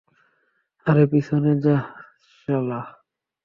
আরে 0.85 1.03
পিছনে 1.11 1.51
যা, 1.63 1.77
শ্লা। 2.31 2.81